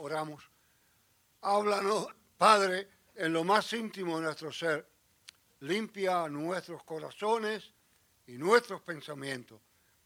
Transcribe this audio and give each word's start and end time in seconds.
Oramos. 0.00 0.42
Háblanos, 1.42 2.06
Padre, 2.38 2.88
en 3.14 3.34
lo 3.34 3.44
más 3.44 3.70
íntimo 3.74 4.16
de 4.16 4.24
nuestro 4.24 4.50
ser. 4.50 4.88
Limpia 5.60 6.26
nuestros 6.26 6.82
corazones 6.84 7.70
y 8.26 8.32
nuestros 8.38 8.80
pensamientos, 8.80 9.60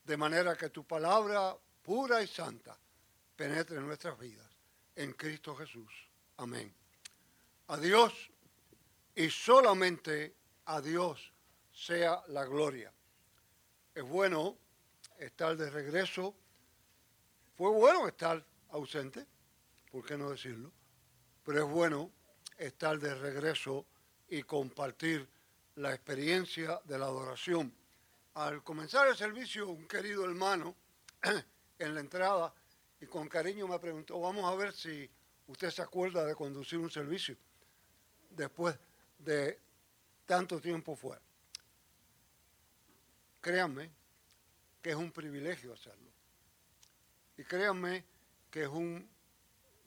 de 0.05 0.17
manera 0.17 0.57
que 0.57 0.71
tu 0.71 0.85
palabra 0.85 1.57
pura 1.83 2.21
y 2.21 2.27
santa 2.27 2.77
penetre 3.37 3.77
en 3.77 3.87
nuestras 3.87 4.19
vidas. 4.19 4.49
En 4.97 5.13
Cristo 5.13 5.55
Jesús. 5.55 5.93
Amén. 6.39 6.75
A 7.69 7.77
Dios 7.77 8.31
y 9.15 9.31
solamente 9.31 10.35
a 10.65 10.81
Dios 10.81 11.33
sea 11.73 12.21
la 12.29 12.45
gloria. 12.45 12.93
Es 13.95 14.03
bueno 14.03 14.57
estar 15.21 15.57
de 15.57 15.71
regreso. 15.71 16.35
Fue 17.57 17.71
bueno 17.71 18.09
estar 18.09 18.45
ausente, 18.71 19.25
¿por 19.95 20.05
qué 20.05 20.19
no 20.19 20.31
decirlo? 20.31 20.73
Pero 21.45 21.65
es 21.65 21.71
bueno 21.71 22.11
estar 22.59 22.99
de 22.99 23.15
regreso 23.15 23.87
y 24.27 24.43
compartir 24.43 25.29
la 25.77 25.95
experiencia 25.95 26.81
de 26.83 26.99
la 26.99 27.05
adoración. 27.05 27.73
Al 28.35 28.65
comenzar 28.65 29.07
el 29.07 29.17
servicio, 29.17 29.69
un 29.69 29.87
querido 29.87 30.25
hermano 30.25 30.75
en 31.79 31.95
la 31.95 32.01
entrada 32.01 32.53
y 33.01 33.07
con 33.07 33.29
cariño 33.29 33.69
me 33.69 33.79
preguntó, 33.79 34.19
vamos 34.19 34.45
a 34.53 34.57
ver 34.57 34.73
si 34.73 35.09
usted 35.47 35.71
se 35.71 35.83
acuerda 35.83 36.25
de 36.25 36.35
conducir 36.35 36.81
un 36.81 36.91
servicio 36.91 37.37
después 38.31 38.77
de 39.17 39.61
tanto 40.27 40.61
tiempo 40.61 40.97
fuera. 40.97 41.23
Créanme 43.41 43.93
que 44.83 44.91
es 44.91 44.97
un 44.97 45.13
privilegio 45.13 45.73
hacerlo. 45.73 46.11
Y 47.39 47.45
créanme 47.45 48.05
que 48.51 48.65
es 48.65 48.69
un 48.69 49.14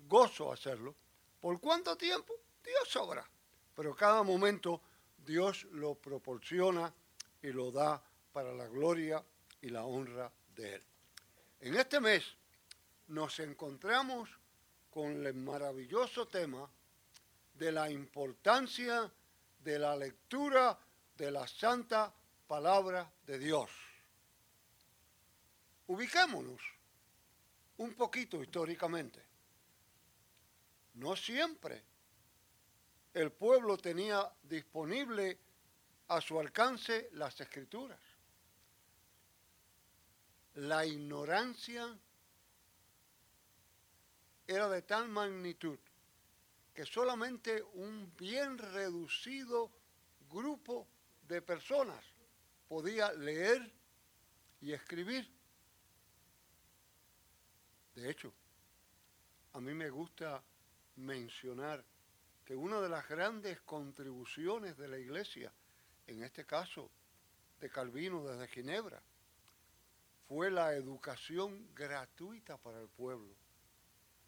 gozo 0.08 0.52
hacerlo. 0.52 0.96
¿Por 1.40 1.60
cuánto 1.60 1.96
tiempo? 1.96 2.34
Dios 2.64 2.90
sabrá. 2.90 3.30
Pero 3.76 3.96
cada 3.96 4.24
momento 4.24 4.82
Dios 5.18 5.66
lo 5.72 5.96
proporciona 5.96 6.94
y 7.42 7.48
lo 7.48 7.72
da 7.72 8.02
para 8.32 8.54
la 8.54 8.68
gloria 8.68 9.24
y 9.62 9.70
la 9.70 9.86
honra 9.86 10.32
de 10.56 10.76
Él. 10.76 10.84
En 11.60 11.76
este 11.76 12.00
mes 12.00 12.24
nos 13.08 13.40
encontramos 13.40 14.30
con 14.90 15.26
el 15.26 15.34
maravilloso 15.34 16.28
tema 16.28 16.70
de 17.54 17.72
la 17.72 17.90
importancia 17.90 19.12
de 19.60 19.80
la 19.80 19.96
lectura 19.96 20.78
de 21.16 21.32
la 21.32 21.48
santa 21.48 22.14
palabra 22.48 23.12
de 23.26 23.40
Dios. 23.40 23.70
Ubiquémonos 25.88 26.62
un 27.78 27.94
poquito 27.94 28.42
históricamente. 28.42 29.22
No 30.98 31.16
siempre 31.16 31.84
el 33.14 33.32
pueblo 33.32 33.78
tenía 33.78 34.34
disponible 34.42 35.40
a 36.08 36.20
su 36.22 36.40
alcance 36.40 37.10
las 37.14 37.40
escrituras. 37.40 38.00
La 40.56 40.88
ignorancia 40.88 41.96
era 44.48 44.70
de 44.70 44.82
tal 44.82 45.08
magnitud 45.10 45.78
que 46.74 46.86
solamente 46.86 47.62
un 47.74 48.12
bien 48.18 48.58
reducido 48.58 49.72
grupo 50.32 50.88
de 51.28 51.44
personas 51.44 52.04
podía 52.68 53.14
leer 53.14 53.72
y 54.62 54.74
escribir. 54.74 55.32
De 57.94 58.10
hecho, 58.10 58.34
a 59.54 59.60
mí 59.60 59.76
me 59.76 59.92
gusta 59.92 60.44
mencionar 60.98 61.84
que 62.46 62.56
una 62.56 62.80
de 62.82 62.90
las 62.90 63.08
grandes 63.08 63.60
contribuciones 63.62 64.78
de 64.78 64.88
la 64.88 64.98
Iglesia, 64.98 65.52
en 66.06 66.24
este 66.24 66.46
caso 66.46 66.90
de 67.60 67.70
Calvino 67.70 68.26
desde 68.26 68.48
Ginebra, 68.48 69.02
fue 70.28 70.52
la 70.52 70.74
educación 70.74 71.74
gratuita 71.74 72.58
para 72.58 72.82
el 72.82 72.90
pueblo, 72.90 73.34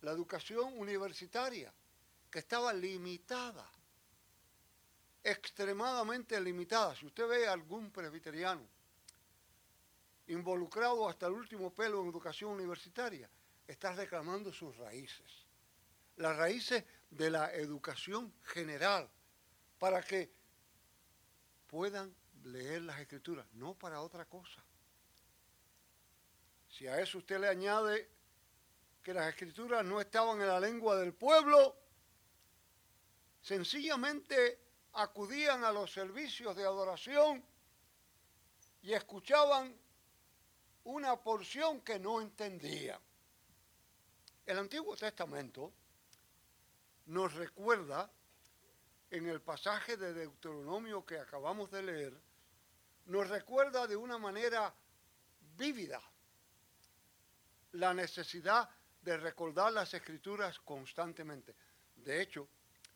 la 0.01 0.11
educación 0.11 0.77
universitaria 0.77 1.73
que 2.31 2.39
estaba 2.39 2.73
limitada, 2.73 3.69
extremadamente 5.23 6.39
limitada. 6.39 6.95
Si 6.95 7.05
usted 7.05 7.27
ve 7.27 7.47
a 7.47 7.53
algún 7.53 7.91
presbiteriano 7.91 8.65
involucrado 10.27 11.09
hasta 11.09 11.27
el 11.27 11.33
último 11.33 11.73
pelo 11.73 12.01
en 12.01 12.09
educación 12.09 12.51
universitaria, 12.51 13.29
está 13.67 13.93
reclamando 13.93 14.53
sus 14.53 14.75
raíces, 14.77 15.48
las 16.19 16.35
raíces 16.35 16.83
de 17.09 17.31
la 17.31 17.53
educación 17.53 18.33
general, 18.43 19.09
para 19.79 20.03
que 20.03 20.29
puedan 21.67 22.13
leer 22.43 22.81
las 22.81 22.99
escrituras, 22.99 23.45
no 23.53 23.73
para 23.73 24.01
otra 24.01 24.25
cosa. 24.25 24.61
Si 26.67 26.87
a 26.87 26.99
eso 26.99 27.19
usted 27.19 27.39
le 27.39 27.47
añade 27.47 28.09
que 29.01 29.13
las 29.13 29.29
escrituras 29.29 29.85
no 29.85 30.01
estaban 30.01 30.41
en 30.41 30.47
la 30.47 30.59
lengua 30.59 30.97
del 30.97 31.13
pueblo, 31.13 31.75
sencillamente 33.41 34.59
acudían 34.93 35.63
a 35.63 35.71
los 35.71 35.91
servicios 35.91 36.53
de 36.53 36.63
adoración 36.63 37.41
y 38.81 38.91
escuchaban 38.91 39.73
una 40.83 41.15
porción 41.15 41.79
que 41.79 41.97
no 41.97 42.19
entendían. 42.19 42.99
El 44.45 44.57
Antiguo 44.57 44.97
Testamento 44.97 45.71
nos 47.09 47.33
recuerda 47.33 48.11
en 49.09 49.27
el 49.27 49.41
pasaje 49.41 49.97
de 49.97 50.13
Deuteronomio 50.13 51.03
que 51.03 51.17
acabamos 51.17 51.71
de 51.71 51.81
leer, 51.81 52.21
nos 53.05 53.27
recuerda 53.27 53.87
de 53.87 53.95
una 53.95 54.19
manera 54.19 54.71
vívida 55.57 55.99
la 57.71 57.95
necesidad 57.95 58.69
de 59.01 59.17
recordar 59.17 59.73
las 59.73 59.91
escrituras 59.95 60.59
constantemente. 60.59 61.55
De 61.95 62.21
hecho, 62.21 62.47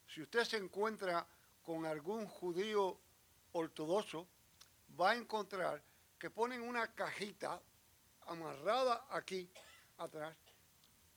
si 0.05 0.21
usted 0.21 0.43
se 0.43 0.57
encuentra 0.57 1.25
con 1.63 1.85
algún 1.85 2.27
judío 2.27 2.99
ortodoxo, 3.53 4.27
va 4.99 5.11
a 5.11 5.15
encontrar 5.15 5.81
que 6.19 6.29
ponen 6.29 6.61
una 6.61 6.93
cajita 6.93 7.59
amarrada 8.27 9.07
aquí 9.09 9.49
atrás 9.97 10.37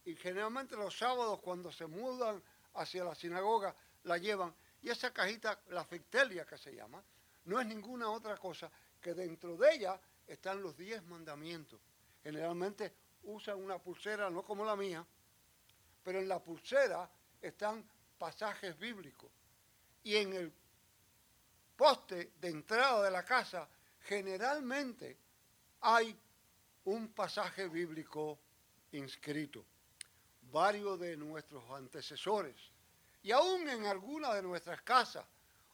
y 0.07 0.17
generalmente 0.17 0.77
los 0.77 0.97
sábados 0.97 1.41
cuando 1.41 1.71
se 1.71 1.87
mudan 1.87 2.43
hacia 2.77 3.05
la 3.05 3.15
sinagoga 3.15 3.75
la 4.05 4.19
llevan 4.19 4.55
y 4.83 4.91
esa 4.91 5.13
cajita, 5.13 5.61
la 5.69 5.85
fictelia 5.85 6.45
que 6.45 6.57
se 6.59 6.75
llama, 6.75 7.03
no 7.47 7.61
es 7.61 7.67
ninguna 7.67 8.11
otra 8.11 8.37
cosa 8.37 8.71
que 9.01 9.15
dentro 9.15 9.57
de 9.57 9.75
ella 9.75 10.01
están 10.27 10.63
los 10.63 10.77
diez 10.77 11.03
mandamientos. 11.05 11.81
Generalmente 12.23 12.95
usan 13.25 13.63
una 13.63 13.79
pulsera, 13.79 14.31
no 14.31 14.43
como 14.45 14.65
la 14.65 14.77
mía, 14.77 15.05
pero 16.03 16.21
en 16.21 16.29
la 16.29 16.43
pulsera 16.43 17.11
están 17.41 17.89
pasajes 18.19 18.79
bíblicos. 18.79 19.31
Y 20.05 20.17
en 20.17 20.33
el 20.35 20.53
poste 21.77 22.33
de 22.41 22.49
entrada 22.49 23.03
de 23.03 23.11
la 23.11 23.25
casa 23.25 23.69
generalmente 24.01 25.19
hay 25.81 26.17
un 26.85 27.09
pasaje 27.09 27.69
bíblico 27.69 28.39
inscrito. 28.93 29.65
Varios 30.51 30.99
de 31.01 31.17
nuestros 31.17 31.69
antecesores 31.71 32.55
y 33.23 33.33
aún 33.33 33.69
en 33.69 33.87
alguna 33.87 34.33
de 34.34 34.43
nuestras 34.43 34.81
casas 34.83 35.25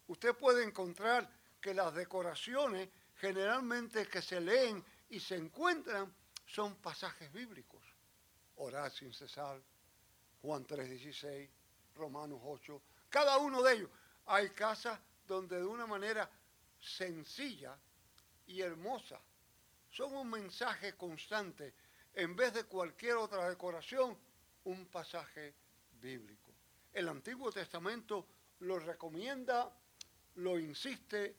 usted 0.06 0.34
puede 0.34 0.64
encontrar 0.64 1.28
que 1.60 1.74
las 1.74 1.94
decoraciones 1.94 2.88
generalmente 3.16 4.06
que 4.08 4.22
se 4.22 4.40
leen 4.40 4.84
y 5.10 5.20
se 5.20 5.36
encuentran 5.36 6.12
son 6.46 6.76
pasajes 6.76 7.32
bíblicos. 7.32 7.82
Orar 8.56 8.90
sin 8.90 9.12
cesar, 9.12 9.60
Juan 10.40 10.66
3:16, 10.66 11.48
Romanos 11.94 12.40
8, 12.42 12.82
cada 13.08 13.36
uno 13.38 13.62
de 13.62 13.74
ellos. 13.74 13.90
Hay 14.26 14.50
casas 14.50 14.98
donde 15.26 15.56
de 15.56 15.64
una 15.64 15.86
manera 15.86 16.28
sencilla 16.80 17.78
y 18.46 18.60
hermosa 18.60 19.20
son 19.90 20.14
un 20.16 20.30
mensaje 20.30 20.96
constante, 20.96 21.74
en 22.14 22.34
vez 22.34 22.54
de 22.54 22.64
cualquier 22.64 23.16
otra 23.16 23.48
decoración, 23.48 24.16
un 24.64 24.86
pasaje 24.86 25.54
bíblico. 26.00 26.52
El 26.92 27.08
Antiguo 27.08 27.50
Testamento 27.50 28.26
lo 28.60 28.78
recomienda, 28.78 29.70
lo 30.36 30.58
insiste, 30.58 31.36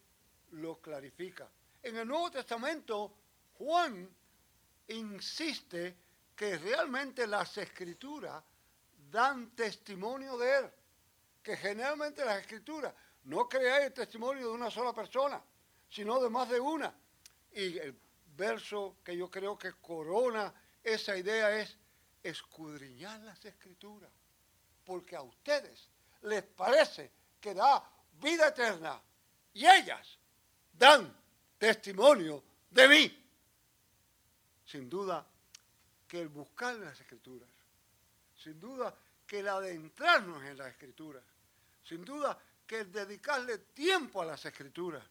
lo 0.51 0.81
clarifica. 0.81 1.49
En 1.81 1.97
el 1.97 2.07
Nuevo 2.07 2.31
Testamento, 2.31 3.15
Juan 3.57 4.09
insiste 4.87 5.95
que 6.35 6.57
realmente 6.57 7.27
las 7.27 7.57
escrituras 7.57 8.43
dan 9.11 9.55
testimonio 9.55 10.37
de 10.37 10.57
Él, 10.57 10.71
que 11.41 11.55
generalmente 11.57 12.25
las 12.25 12.41
escrituras 12.41 12.93
no 13.25 13.47
crean 13.47 13.83
el 13.83 13.93
testimonio 13.93 14.47
de 14.47 14.53
una 14.53 14.71
sola 14.71 14.93
persona, 14.93 15.41
sino 15.89 16.21
de 16.21 16.29
más 16.29 16.49
de 16.49 16.59
una. 16.59 16.93
Y 17.51 17.77
el 17.77 17.95
verso 18.35 18.97
que 19.03 19.15
yo 19.15 19.29
creo 19.29 19.57
que 19.57 19.73
corona 19.73 20.53
esa 20.83 21.15
idea 21.15 21.55
es 21.59 21.77
escudriñar 22.23 23.19
las 23.21 23.43
escrituras. 23.45 24.09
porque 24.85 25.15
a 25.15 25.21
ustedes 25.21 25.87
les 26.23 26.43
parece 26.43 27.11
que 27.39 27.53
da 27.53 27.83
vida 28.19 28.49
eterna 28.49 29.01
y 29.53 29.65
ellas 29.65 30.17
dan 30.73 31.13
testimonio 31.57 32.43
de 32.69 32.87
mí. 32.87 33.25
Sin 34.65 34.89
duda 34.89 35.25
que 36.07 36.21
el 36.21 36.29
buscar 36.29 36.75
las 36.75 36.99
escrituras, 36.99 37.49
sin 38.35 38.59
duda 38.59 38.93
que 39.25 39.39
el 39.39 39.47
adentrarnos 39.47 40.43
en 40.43 40.57
las 40.57 40.69
escrituras, 40.69 41.23
sin 41.83 42.03
duda 42.03 42.37
que 42.65 42.79
el 42.79 42.91
dedicarle 42.91 43.57
tiempo 43.73 44.21
a 44.21 44.25
las 44.25 44.43
escrituras 44.45 45.03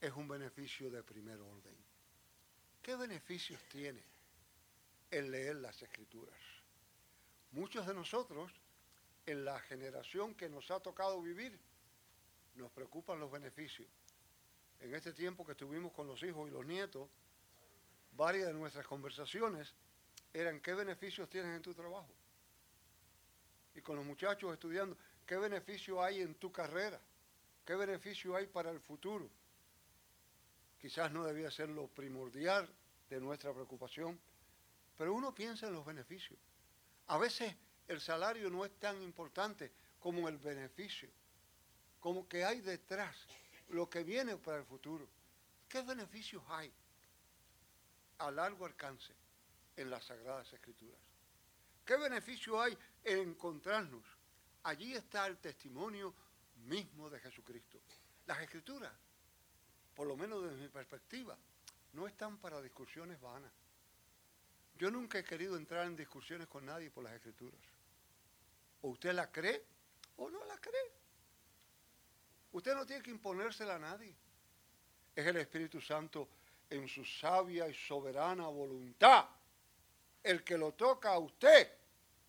es 0.00 0.12
un 0.12 0.28
beneficio 0.28 0.90
de 0.90 1.02
primer 1.02 1.40
orden. 1.40 1.74
¿Qué 2.82 2.94
beneficios 2.94 3.60
tiene 3.68 4.15
el 5.10 5.30
leer 5.30 5.56
las 5.56 5.80
escrituras? 5.82 6.38
Muchos 7.52 7.86
de 7.86 7.94
nosotros, 7.94 8.52
en 9.24 9.44
la 9.44 9.58
generación 9.60 10.34
que 10.34 10.48
nos 10.48 10.70
ha 10.70 10.80
tocado 10.80 11.20
vivir, 11.22 11.58
nos 12.54 12.70
preocupan 12.72 13.20
los 13.20 13.30
beneficios. 13.30 13.88
En 14.80 14.94
este 14.94 15.12
tiempo 15.12 15.44
que 15.44 15.52
estuvimos 15.52 15.92
con 15.92 16.06
los 16.06 16.22
hijos 16.22 16.48
y 16.48 16.52
los 16.52 16.66
nietos, 16.66 17.08
varias 18.12 18.48
de 18.48 18.54
nuestras 18.54 18.86
conversaciones 18.86 19.74
eran 20.32 20.60
qué 20.60 20.74
beneficios 20.74 21.28
tienes 21.28 21.56
en 21.56 21.62
tu 21.62 21.74
trabajo. 21.74 22.12
Y 23.74 23.80
con 23.80 23.96
los 23.96 24.04
muchachos 24.04 24.52
estudiando, 24.52 24.96
qué 25.26 25.36
beneficio 25.36 26.02
hay 26.02 26.20
en 26.20 26.34
tu 26.34 26.52
carrera, 26.52 27.00
qué 27.64 27.74
beneficio 27.74 28.36
hay 28.36 28.46
para 28.46 28.70
el 28.70 28.80
futuro. 28.80 29.28
Quizás 30.78 31.10
no 31.12 31.24
debía 31.24 31.50
ser 31.50 31.68
lo 31.68 31.88
primordial 31.88 32.68
de 33.08 33.20
nuestra 33.20 33.52
preocupación, 33.52 34.18
pero 34.96 35.12
uno 35.12 35.34
piensa 35.34 35.66
en 35.66 35.74
los 35.74 35.84
beneficios. 35.84 36.38
A 37.08 37.18
veces 37.18 37.54
el 37.88 38.00
salario 38.00 38.50
no 38.50 38.64
es 38.64 38.72
tan 38.78 39.00
importante 39.02 39.70
como 40.00 40.28
el 40.28 40.38
beneficio, 40.38 41.08
como 42.00 42.28
que 42.28 42.44
hay 42.44 42.60
detrás 42.60 43.16
lo 43.68 43.88
que 43.88 44.02
viene 44.02 44.36
para 44.36 44.58
el 44.58 44.64
futuro. 44.64 45.06
¿Qué 45.68 45.82
beneficios 45.82 46.42
hay 46.48 46.72
a 48.18 48.30
largo 48.30 48.66
alcance 48.66 49.12
en 49.76 49.90
las 49.90 50.04
Sagradas 50.04 50.52
Escrituras? 50.52 51.00
¿Qué 51.84 51.96
beneficio 51.96 52.60
hay 52.60 52.76
en 53.04 53.30
encontrarnos? 53.30 54.04
Allí 54.64 54.94
está 54.94 55.26
el 55.26 55.38
testimonio 55.38 56.14
mismo 56.66 57.08
de 57.10 57.20
Jesucristo. 57.20 57.78
Las 58.26 58.40
Escrituras, 58.40 58.92
por 59.94 60.06
lo 60.06 60.16
menos 60.16 60.42
desde 60.42 60.56
mi 60.56 60.68
perspectiva, 60.68 61.36
no 61.92 62.06
están 62.06 62.38
para 62.38 62.60
discusiones 62.60 63.20
vanas. 63.20 63.52
Yo 64.78 64.90
nunca 64.90 65.18
he 65.18 65.24
querido 65.24 65.56
entrar 65.56 65.86
en 65.86 65.96
discusiones 65.96 66.46
con 66.48 66.66
nadie 66.66 66.90
por 66.90 67.04
las 67.04 67.14
escrituras. 67.14 67.60
O 68.82 68.88
usted 68.88 69.12
la 69.14 69.30
cree 69.30 69.64
o 70.16 70.28
no 70.28 70.44
la 70.44 70.58
cree. 70.58 70.92
Usted 72.52 72.74
no 72.74 72.84
tiene 72.84 73.02
que 73.02 73.10
imponérsela 73.10 73.76
a 73.76 73.78
nadie. 73.78 74.14
Es 75.14 75.26
el 75.26 75.36
Espíritu 75.36 75.80
Santo 75.80 76.28
en 76.68 76.86
su 76.88 77.04
sabia 77.04 77.68
y 77.68 77.74
soberana 77.74 78.46
voluntad 78.48 79.26
el 80.22 80.42
que 80.42 80.58
lo 80.58 80.74
toca 80.74 81.12
a 81.12 81.18
usted, 81.18 81.70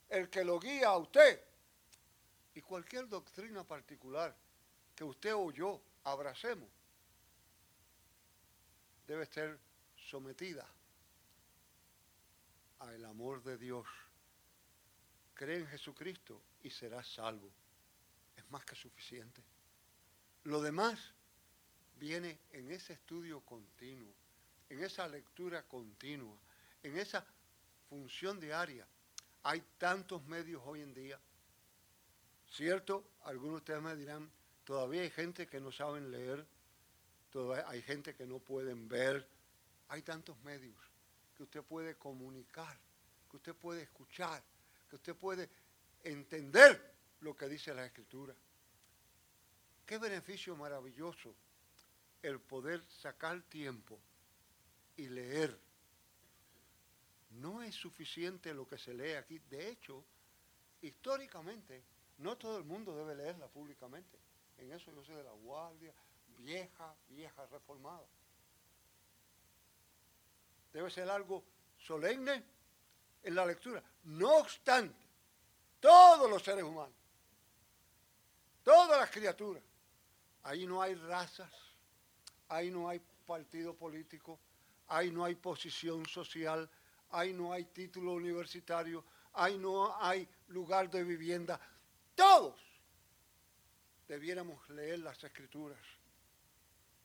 el 0.09 0.29
que 0.29 0.43
lo 0.43 0.59
guía 0.59 0.89
a 0.89 0.97
usted. 0.97 1.43
Y 2.53 2.61
cualquier 2.61 3.09
doctrina 3.09 3.63
particular 3.63 4.35
que 4.95 5.03
usted 5.03 5.33
o 5.33 5.51
yo 5.51 5.81
abracemos 6.03 6.69
debe 9.05 9.25
ser 9.25 9.59
sometida 9.95 10.65
al 12.79 13.05
amor 13.05 13.43
de 13.43 13.57
Dios. 13.57 13.85
Cree 15.33 15.59
en 15.59 15.67
Jesucristo 15.67 16.41
y 16.63 16.69
serás 16.69 17.07
salvo. 17.07 17.49
Es 18.35 18.49
más 18.49 18.65
que 18.65 18.75
suficiente. 18.75 19.43
Lo 20.43 20.61
demás 20.61 20.99
viene 21.99 22.39
en 22.51 22.71
ese 22.71 22.93
estudio 22.93 23.41
continuo, 23.41 24.13
en 24.69 24.83
esa 24.83 25.07
lectura 25.07 25.63
continua, 25.63 26.37
en 26.83 26.97
esa 26.97 27.25
función 27.89 28.39
diaria. 28.39 28.87
Hay 29.43 29.61
tantos 29.77 30.23
medios 30.25 30.61
hoy 30.65 30.81
en 30.81 30.93
día. 30.93 31.19
Cierto, 32.49 33.11
algunos 33.23 33.53
de 33.53 33.57
ustedes 33.57 33.81
me 33.81 33.95
dirán, 33.95 34.29
todavía 34.63 35.01
hay 35.01 35.09
gente 35.09 35.47
que 35.47 35.59
no 35.59 35.71
saben 35.71 36.11
leer, 36.11 36.45
todavía 37.29 37.67
hay 37.67 37.81
gente 37.81 38.15
que 38.15 38.25
no 38.25 38.39
pueden 38.39 38.87
ver. 38.87 39.27
Hay 39.89 40.01
tantos 40.01 40.37
medios 40.43 40.75
que 41.37 41.43
usted 41.43 41.63
puede 41.63 41.95
comunicar, 41.95 42.75
que 43.29 43.37
usted 43.37 43.55
puede 43.55 43.83
escuchar, 43.83 44.43
que 44.89 44.95
usted 44.95 45.15
puede 45.15 45.49
entender 46.03 46.95
lo 47.21 47.35
que 47.35 47.47
dice 47.47 47.73
la 47.75 47.85
Escritura. 47.85 48.35
Qué 49.85 49.99
beneficio 49.99 50.55
maravilloso 50.55 51.33
el 52.23 52.39
poder 52.41 52.83
sacar 52.89 53.41
tiempo 53.43 53.99
y 54.97 55.07
leer. 55.07 55.57
No 57.29 57.61
es 57.61 57.75
suficiente 57.75 58.53
lo 58.53 58.67
que 58.67 58.79
se 58.79 58.93
lee 58.93 59.13
aquí. 59.13 59.37
De 59.39 59.69
hecho, 59.69 60.03
históricamente, 60.81 61.83
no 62.17 62.35
todo 62.35 62.57
el 62.57 62.63
mundo 62.63 62.95
debe 62.95 63.15
leerla 63.15 63.47
públicamente. 63.47 64.17
En 64.57 64.71
eso 64.71 64.91
yo 64.91 65.03
soy 65.03 65.15
de 65.15 65.23
la 65.23 65.31
guardia, 65.31 65.93
vieja, 66.39 66.95
vieja 67.09 67.45
reformada. 67.45 68.07
Debe 70.77 70.91
ser 70.91 71.09
algo 71.09 71.43
solemne 71.75 72.43
en 73.23 73.33
la 73.33 73.47
lectura. 73.47 73.81
No 74.03 74.37
obstante, 74.37 75.07
todos 75.79 76.29
los 76.29 76.43
seres 76.43 76.63
humanos, 76.63 76.93
todas 78.61 78.99
las 78.99 79.09
criaturas, 79.09 79.63
ahí 80.43 80.67
no 80.67 80.79
hay 80.79 80.93
razas, 80.93 81.51
ahí 82.49 82.69
no 82.69 82.87
hay 82.87 83.01
partido 83.25 83.73
político, 83.73 84.39
ahí 84.89 85.09
no 85.09 85.25
hay 85.25 85.33
posición 85.33 86.05
social, 86.05 86.69
ahí 87.09 87.33
no 87.33 87.51
hay 87.51 87.65
título 87.65 88.13
universitario, 88.13 89.03
ahí 89.33 89.57
no 89.57 89.99
hay 89.99 90.29
lugar 90.49 90.91
de 90.91 91.03
vivienda. 91.03 91.59
Todos 92.13 92.61
debiéramos 94.07 94.69
leer 94.69 94.99
las 94.99 95.23
escrituras 95.23 95.81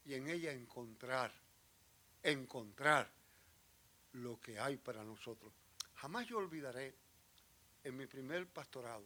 y 0.04 0.12
en 0.12 0.28
ella 0.28 0.52
encontrar, 0.52 1.32
encontrar 2.22 3.21
lo 4.12 4.38
que 4.40 4.58
hay 4.58 4.76
para 4.76 5.04
nosotros. 5.04 5.52
Jamás 5.96 6.26
yo 6.26 6.38
olvidaré 6.38 6.94
en 7.84 7.96
mi 7.96 8.06
primer 8.06 8.46
pastorado. 8.48 9.04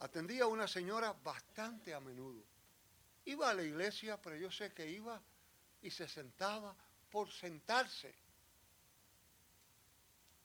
Atendía 0.00 0.44
a 0.44 0.48
una 0.48 0.68
señora 0.68 1.12
bastante 1.12 1.94
a 1.94 2.00
menudo. 2.00 2.42
Iba 3.26 3.50
a 3.50 3.54
la 3.54 3.62
iglesia, 3.62 4.20
pero 4.20 4.36
yo 4.36 4.50
sé 4.50 4.72
que 4.72 4.90
iba 4.90 5.20
y 5.80 5.90
se 5.90 6.08
sentaba 6.08 6.74
por 7.10 7.30
sentarse. 7.30 8.14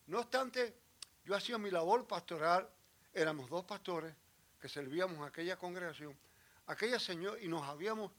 No 0.07 0.19
obstante, 0.19 0.75
yo 1.25 1.35
hacía 1.35 1.57
mi 1.57 1.71
labor 1.71 2.07
pastoral, 2.07 2.69
éramos 3.13 3.49
dos 3.49 3.65
pastores 3.65 4.13
que 4.59 4.69
servíamos 4.69 5.19
a 5.19 5.27
aquella 5.27 5.57
congregación, 5.57 6.17
aquella 6.67 6.99
señora, 6.99 7.41
y 7.41 7.47
nos 7.47 7.63
habíamos 7.63 8.11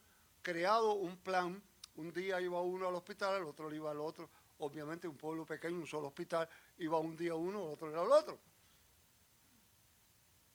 creado 0.42 0.94
un 0.94 1.16
plan. 1.18 1.62
Un 1.97 2.12
día 2.12 2.40
iba 2.40 2.61
uno 2.61 2.88
al 2.88 2.94
hospital, 2.94 3.38
el 3.38 3.44
otro 3.44 3.73
iba 3.75 3.90
al 3.90 4.00
otro. 4.00 4.30
Obviamente 4.61 5.09
un 5.09 5.17
pueblo 5.17 5.47
pequeño, 5.47 5.79
un 5.79 5.87
solo 5.87 6.09
hospital, 6.09 6.49
iba 6.79 6.99
un 6.99 7.17
día 7.17 7.35
uno, 7.35 7.64
otro 7.64 7.90
era 7.90 8.02
el 8.02 8.12
otro. 8.12 8.38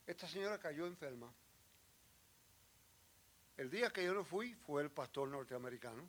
Esta 0.05 0.27
señora 0.27 0.59
cayó 0.59 0.85
enferma. 0.85 1.33
El 3.57 3.69
día 3.69 3.89
que 3.89 4.03
yo 4.03 4.13
no 4.13 4.23
fui 4.23 4.53
fue 4.53 4.83
el 4.83 4.91
pastor 4.91 5.29
norteamericano. 5.29 6.07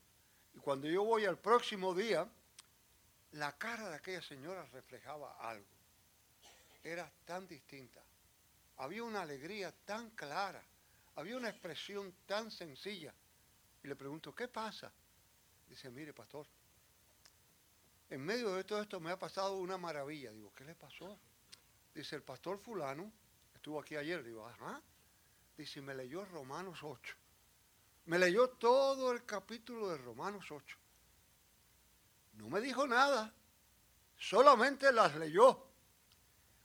Y 0.55 0.59
cuando 0.59 0.89
yo 0.89 1.05
voy 1.05 1.25
al 1.25 1.39
próximo 1.39 1.95
día, 1.95 2.29
la 3.33 3.57
cara 3.57 3.89
de 3.89 3.97
aquella 3.97 4.23
señora 4.23 4.67
reflejaba 4.67 5.37
algo. 5.39 5.67
Era 6.83 7.11
tan 7.25 7.47
distinta. 7.47 8.03
Había 8.77 9.05
una 9.05 9.23
alegría 9.23 9.73
tan 9.85 10.11
clara. 10.11 10.63
Había 11.15 11.37
una 11.37 11.49
expresión 11.49 12.15
tan 12.27 12.51
sencilla. 12.51 13.15
Y 13.83 13.89
le 13.89 13.97
pregunto, 13.97 14.35
¿qué 14.35 14.49
pasa? 14.49 14.93
Dice, 15.69 15.91
mire, 15.91 16.13
pastor, 16.13 16.47
en 18.11 18.25
medio 18.25 18.55
de 18.55 18.65
todo 18.65 18.81
esto 18.83 19.01
me 19.01 19.11
ha 19.11 19.19
pasado 19.19 19.57
una 19.57 19.79
maravilla. 19.79 20.31
Digo, 20.33 20.53
¿qué 20.55 20.65
le 20.65 20.75
pasó? 20.75 21.19
Dice, 21.95 22.17
el 22.17 22.23
pastor 22.23 22.59
fulano, 22.59 23.11
estuvo 23.55 23.81
aquí 23.81 23.97
ayer, 23.97 24.23
digo, 24.23 24.47
ajá. 24.47 24.81
Dice, 25.57 25.81
me 25.81 25.95
leyó 25.95 26.25
Romanos 26.25 26.79
8. 26.83 27.15
Me 28.07 28.19
leyó 28.19 28.51
todo 28.51 29.13
el 29.13 29.25
capítulo 29.25 29.89
de 29.89 29.99
Romanos 29.99 30.51
8. 30.51 30.77
No 32.35 32.49
me 32.49 32.61
dijo 32.61 32.87
nada, 32.87 33.33
solamente 34.17 34.93
las 34.93 35.17
leyó. 35.17 35.67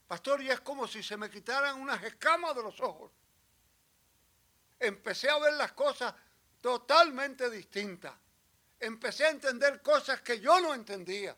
Pastor, 0.06 0.42
y 0.42 0.50
es 0.50 0.60
como 0.60 0.86
si 0.86 1.02
se 1.02 1.16
me 1.16 1.30
quitaran 1.30 1.80
unas 1.80 2.02
escamas 2.02 2.54
de 2.54 2.62
los 2.62 2.78
ojos. 2.80 3.10
Empecé 4.78 5.30
a 5.30 5.38
ver 5.38 5.54
las 5.54 5.72
cosas 5.72 6.14
totalmente 6.60 7.48
distinta. 7.48 8.18
Empecé 8.82 9.26
a 9.26 9.30
entender 9.30 9.80
cosas 9.80 10.22
que 10.22 10.40
yo 10.40 10.60
no 10.60 10.74
entendía. 10.74 11.36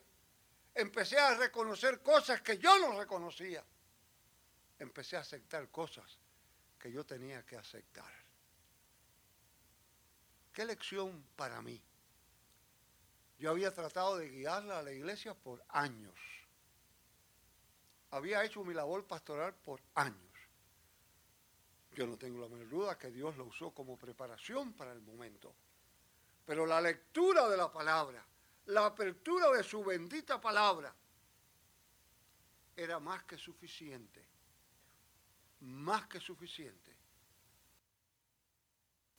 Empecé 0.73 1.19
a 1.19 1.35
reconocer 1.35 2.01
cosas 2.01 2.41
que 2.41 2.57
yo 2.57 2.79
no 2.79 2.97
reconocía. 2.97 3.63
Empecé 4.79 5.15
a 5.15 5.19
aceptar 5.19 5.69
cosas 5.69 6.17
que 6.79 6.91
yo 6.91 7.05
tenía 7.05 7.45
que 7.45 7.55
aceptar. 7.55 8.11
¿Qué 10.51 10.65
lección 10.65 11.23
para 11.35 11.61
mí? 11.61 11.79
Yo 13.37 13.51
había 13.51 13.71
tratado 13.71 14.17
de 14.17 14.27
guiarla 14.27 14.79
a 14.79 14.81
la 14.81 14.91
iglesia 14.91 15.35
por 15.35 15.63
años. 15.69 16.17
Había 18.09 18.43
hecho 18.43 18.63
mi 18.63 18.73
labor 18.73 19.05
pastoral 19.05 19.53
por 19.53 19.79
años. 19.93 20.33
Yo 21.93 22.07
no 22.07 22.17
tengo 22.17 22.41
la 22.41 22.49
menor 22.49 22.69
duda 22.69 22.97
que 22.97 23.11
Dios 23.11 23.37
lo 23.37 23.45
usó 23.45 23.69
como 23.69 23.99
preparación 23.99 24.73
para 24.73 24.93
el 24.93 25.01
momento. 25.01 25.53
Pero 26.45 26.65
la 26.65 26.79
lectura 26.79 27.49
de 27.49 27.57
la 27.57 27.71
palabra, 27.71 28.23
la 28.67 28.85
apertura 28.85 29.49
de 29.51 29.63
su 29.63 29.83
bendita 29.83 30.39
palabra, 30.39 30.93
era 32.75 32.99
más 32.99 33.23
que 33.23 33.37
suficiente. 33.37 34.23
Más 35.61 36.07
que 36.07 36.19
suficiente. 36.19 36.95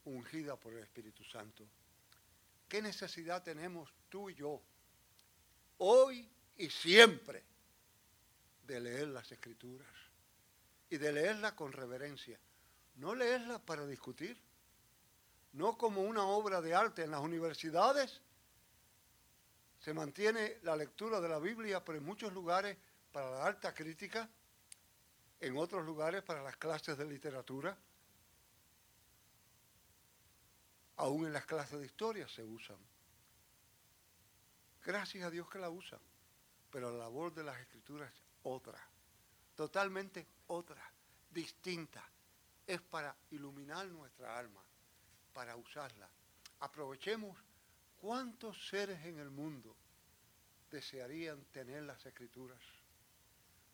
Ungida 0.04 0.56
por 0.56 0.72
el 0.74 0.80
Espíritu 0.80 1.24
Santo. 1.24 1.66
¿Qué 2.68 2.82
necesidad 2.82 3.42
tenemos 3.42 3.92
tú 4.08 4.30
y 4.30 4.34
yo, 4.34 4.60
hoy 5.78 6.28
y 6.56 6.68
siempre, 6.70 7.44
de 8.66 8.80
leer 8.80 9.08
las 9.08 9.30
escrituras 9.30 9.88
y 10.90 10.96
de 10.96 11.12
leerlas 11.12 11.52
con 11.52 11.72
reverencia? 11.72 12.38
No 12.96 13.14
leerlas 13.14 13.60
para 13.60 13.86
discutir, 13.86 14.40
no 15.56 15.78
como 15.78 16.02
una 16.02 16.22
obra 16.26 16.60
de 16.60 16.74
arte 16.74 17.02
en 17.02 17.10
las 17.10 17.20
universidades. 17.20 18.20
Se 19.80 19.94
mantiene 19.94 20.58
la 20.62 20.76
lectura 20.76 21.18
de 21.18 21.30
la 21.30 21.38
Biblia, 21.38 21.82
pero 21.82 21.96
en 21.96 22.04
muchos 22.04 22.32
lugares 22.34 22.76
para 23.10 23.30
la 23.30 23.46
alta 23.46 23.72
crítica, 23.72 24.28
en 25.40 25.56
otros 25.56 25.84
lugares 25.86 26.22
para 26.22 26.42
las 26.42 26.56
clases 26.58 26.98
de 26.98 27.06
literatura. 27.06 27.76
Aún 30.96 31.26
en 31.26 31.32
las 31.32 31.46
clases 31.46 31.78
de 31.80 31.86
historia 31.86 32.28
se 32.28 32.42
usan. 32.42 32.76
Gracias 34.84 35.24
a 35.24 35.30
Dios 35.30 35.48
que 35.48 35.58
la 35.58 35.70
usan. 35.70 36.00
Pero 36.70 36.90
la 36.90 36.98
labor 36.98 37.32
de 37.32 37.44
las 37.44 37.58
escrituras 37.60 38.12
es 38.12 38.20
otra, 38.42 38.78
totalmente 39.54 40.26
otra, 40.48 40.82
distinta. 41.30 42.04
Es 42.66 42.82
para 42.82 43.16
iluminar 43.30 43.86
nuestra 43.86 44.36
alma, 44.38 44.65
para 45.36 45.54
usarla. 45.54 46.08
Aprovechemos 46.60 47.36
cuántos 48.00 48.68
seres 48.70 49.04
en 49.04 49.18
el 49.18 49.28
mundo 49.28 49.76
desearían 50.70 51.44
tener 51.52 51.82
las 51.82 52.06
escrituras. 52.06 52.58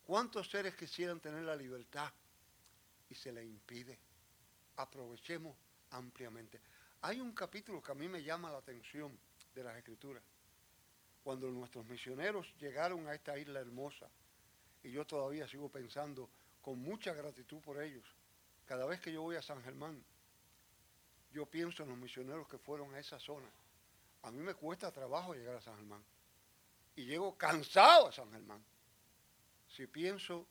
¿Cuántos 0.05 0.51
seres 0.51 0.75
quisieran 0.75 1.21
tener 1.21 1.45
la 1.45 1.55
libertad 1.55 2.13
y 3.09 3.15
se 3.15 3.31
les 3.31 3.45
impide? 3.45 3.97
Aprovechemos 4.75 5.57
ampliamente. 5.91 6.61
Hay 7.03 7.21
un 7.21 7.31
capítulo 7.33 7.81
que 7.81 7.93
a 7.93 7.95
mí 7.95 8.09
me 8.09 8.25
llama 8.25 8.51
la 8.51 8.59
atención 8.59 9.17
de 9.55 9.63
las 9.63 9.77
escrituras. 9.77 10.25
Cuando 11.23 11.49
nuestros 11.49 11.87
misioneros 11.87 12.53
llegaron 12.59 13.07
a 13.07 13.15
esta 13.15 13.39
isla 13.39 13.61
hermosa, 13.61 14.11
y 14.83 14.91
yo 14.91 15.07
todavía 15.07 15.47
sigo 15.47 15.69
pensando 15.69 16.29
con 16.61 16.81
mucha 16.81 17.15
gratitud 17.15 17.61
por 17.61 17.81
ellos, 17.81 18.05
cada 18.67 18.85
vez 18.85 19.01
que 19.01 19.13
yo 19.13 19.23
voy 19.23 19.37
a 19.37 19.43
San 19.43 19.63
Germán, 19.63 20.05
yo 21.33 21.47
pienso 21.47 21.83
en 21.83 21.91
los 21.91 21.99
misioneros 21.99 22.47
que 22.49 22.59
fueron 22.59 22.95
a 22.95 22.99
esa 22.99 23.19
zona. 23.19 23.49
A 24.23 24.31
mí 24.31 24.41
me 24.41 24.55
cuesta 24.55 24.91
trabajo 24.93 25.35
llegar 25.35 25.57
a 25.57 25.61
San 25.61 25.77
Germán. 25.77 26.03
Y 26.95 27.05
llego 27.07 27.37
cansado 27.37 28.09
a 28.09 28.13
San 28.13 28.31
Germán. 28.31 28.63
Si 29.69 29.87
pienso 29.87 30.47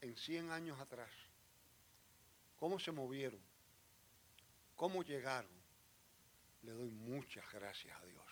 en 0.00 0.16
100 0.16 0.50
años 0.50 0.78
atrás, 0.80 1.10
cómo 2.56 2.78
se 2.78 2.90
movieron, 2.90 3.40
cómo 4.74 5.02
llegaron, 5.02 5.50
le 6.62 6.72
doy 6.72 6.90
muchas 6.90 7.44
gracias 7.52 7.96
a 8.00 8.04
Dios. 8.06 8.24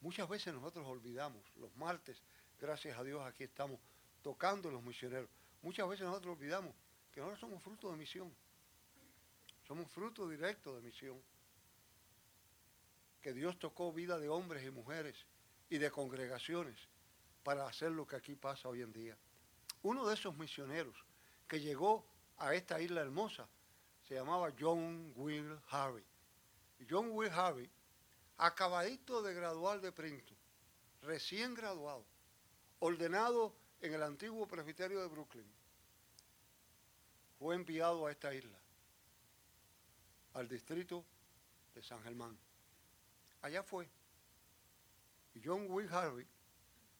Muchas 0.00 0.28
veces 0.28 0.54
nosotros 0.54 0.86
olvidamos, 0.86 1.42
los 1.56 1.74
martes, 1.76 2.22
gracias 2.58 2.98
a 2.98 3.02
Dios 3.02 3.24
aquí 3.26 3.44
estamos 3.44 3.78
tocando 4.22 4.70
los 4.70 4.82
misioneros. 4.82 5.28
Muchas 5.62 5.88
veces 5.88 6.06
nosotros 6.06 6.36
olvidamos 6.36 6.74
que 7.12 7.20
nosotros 7.20 7.40
somos 7.40 7.62
fruto 7.62 7.90
de 7.90 7.96
misión. 7.96 8.34
Somos 9.66 9.90
fruto 9.90 10.28
directo 10.28 10.74
de 10.74 10.82
misión. 10.82 11.20
Que 13.20 13.32
Dios 13.32 13.58
tocó 13.58 13.92
vida 13.92 14.18
de 14.18 14.28
hombres 14.28 14.64
y 14.64 14.70
mujeres 14.70 15.16
y 15.68 15.78
de 15.78 15.90
congregaciones 15.90 16.78
para 17.42 17.66
hacer 17.66 17.90
lo 17.90 18.06
que 18.06 18.16
aquí 18.16 18.36
pasa 18.36 18.68
hoy 18.68 18.82
en 18.82 18.92
día. 18.92 19.16
Uno 19.82 20.06
de 20.06 20.14
esos 20.14 20.36
misioneros 20.36 20.96
que 21.48 21.60
llegó 21.60 22.06
a 22.38 22.54
esta 22.54 22.80
isla 22.80 23.00
hermosa 23.00 23.48
se 24.06 24.14
llamaba 24.14 24.52
John 24.58 25.12
Will 25.16 25.58
Harvey. 25.68 26.04
John 26.88 27.10
Will 27.10 27.30
Harvey, 27.30 27.68
acabadito 28.36 29.22
de 29.22 29.34
graduar 29.34 29.80
de 29.80 29.90
Princeton, 29.90 30.36
recién 31.02 31.54
graduado, 31.54 32.04
ordenado 32.78 33.54
en 33.80 33.94
el 33.94 34.02
antiguo 34.02 34.46
presbiterio 34.46 35.00
de 35.00 35.08
Brooklyn, 35.08 35.50
fue 37.38 37.54
enviado 37.54 38.06
a 38.06 38.12
esta 38.12 38.34
isla, 38.34 38.58
al 40.36 40.48
distrito 40.48 41.04
de 41.74 41.82
San 41.82 42.02
Germán. 42.02 42.38
Allá 43.42 43.62
fue. 43.62 43.88
Y 45.34 45.42
John 45.44 45.66
Will 45.68 45.88
Harvey 45.92 46.26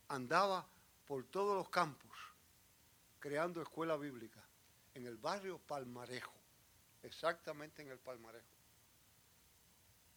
andaba 0.08 0.66
por 1.06 1.24
todos 1.24 1.56
los 1.56 1.68
campos 1.68 2.16
creando 3.18 3.62
escuela 3.62 3.96
bíblica 3.96 4.42
en 4.94 5.06
el 5.06 5.16
barrio 5.16 5.58
Palmarejo 5.58 6.36
exactamente 7.02 7.82
en 7.82 7.90
el 7.90 7.98
palmarejo. 7.98 8.44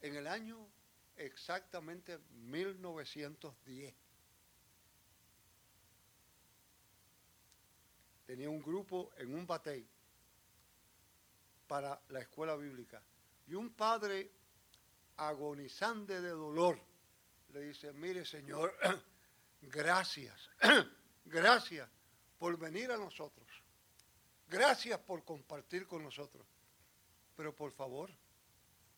En 0.01 0.15
el 0.15 0.27
año 0.27 0.57
exactamente 1.17 2.17
1910. 2.17 3.93
Tenía 8.25 8.49
un 8.49 8.61
grupo 8.61 9.11
en 9.17 9.33
un 9.33 9.45
batey 9.45 9.87
para 11.69 12.01
la 12.09 12.19
escuela 12.19 12.55
bíblica. 12.55 12.99
Y 13.45 13.53
un 13.53 13.69
padre 13.75 14.31
agonizante 15.17 16.19
de 16.19 16.31
dolor 16.31 16.81
le 17.53 17.61
dice, 17.61 17.93
mire 17.93 18.25
señor, 18.25 18.75
gracias, 19.61 20.49
gracias 21.25 21.87
por 22.39 22.57
venir 22.57 22.91
a 22.91 22.97
nosotros. 22.97 23.47
Gracias 24.47 24.99
por 25.01 25.23
compartir 25.23 25.85
con 25.85 26.01
nosotros. 26.01 26.43
Pero 27.35 27.55
por 27.55 27.71
favor, 27.71 28.09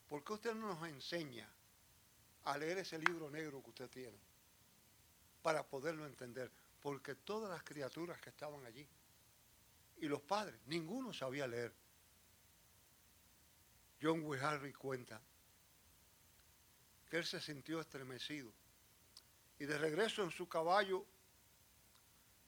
¿por 0.08 0.24
qué 0.24 0.34
usted 0.34 0.56
no 0.56 0.68
nos 0.68 0.88
enseña 0.88 1.50
a 2.46 2.58
leer 2.58 2.78
ese 2.78 2.98
libro 3.00 3.30
negro 3.30 3.62
que 3.62 3.72
usted 3.72 3.90
tiene? 3.90 4.18
Para 5.42 5.68
poderlo 5.68 6.06
entender. 6.06 6.50
Porque 6.80 7.16
todas 7.16 7.50
las 7.50 7.64
criaturas 7.64 8.22
que 8.22 8.30
estaban 8.30 8.66
allí 8.66 8.88
y 9.98 10.08
los 10.08 10.22
padres, 10.22 10.58
ninguno 10.68 11.12
sabía 11.12 11.48
leer. 11.48 11.81
John 14.02 14.26
Harry 14.42 14.74
cuenta 14.74 15.22
que 17.10 17.18
él 17.18 17.26
se 17.26 17.40
sintió 17.40 17.80
estremecido 17.80 18.52
y 19.60 19.66
de 19.66 19.78
regreso 19.78 20.24
en 20.24 20.32
su 20.32 20.50
caballo 20.50 21.06